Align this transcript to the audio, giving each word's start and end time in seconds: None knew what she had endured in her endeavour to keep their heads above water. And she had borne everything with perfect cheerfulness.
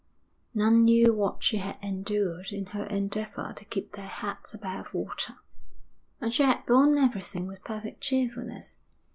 None 0.55 0.83
knew 0.83 1.13
what 1.13 1.43
she 1.43 1.57
had 1.57 1.77
endured 1.83 2.51
in 2.51 2.65
her 2.73 2.85
endeavour 2.87 3.53
to 3.55 3.65
keep 3.65 3.91
their 3.91 4.07
heads 4.07 4.51
above 4.51 4.95
water. 4.95 5.35
And 6.19 6.33
she 6.33 6.41
had 6.41 6.65
borne 6.65 6.97
everything 6.97 7.45
with 7.45 7.63
perfect 7.63 8.01
cheerfulness. 8.01 8.77